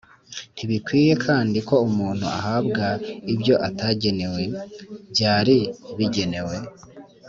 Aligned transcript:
Ntibikwiye 0.53 1.13
kandi 1.25 1.57
ko 1.67 1.75
umuntu 1.87 2.23
yahabwa 2.33 2.85
ibyo 3.33 3.55
atagenewe, 3.67 4.41
byari 5.11 5.57
bigenewe 5.97 6.55